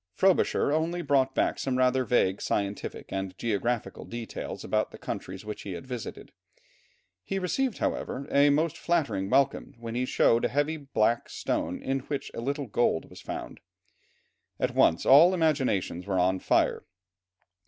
[0.15, 5.61] Frobisher only brought back some rather vague scientific and geographical details about the countries which
[5.61, 6.31] he had visited;
[7.23, 11.99] he received, however, a most flattering welcome when he showed a heavy black stone in
[11.99, 13.59] which a little gold was found.
[14.59, 16.83] At once all imaginations were on fire.